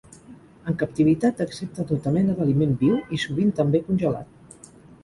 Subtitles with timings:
[0.71, 4.75] En captivitat, accepta tota mena d'aliment viu i, sovint també, congelat.